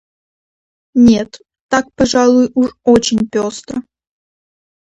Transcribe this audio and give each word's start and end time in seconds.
Нет, 1.05 1.31
так, 1.69 1.85
пожалуй, 1.95 2.49
уж 2.55 2.75
очень 2.83 3.27
пестро. 3.29 3.83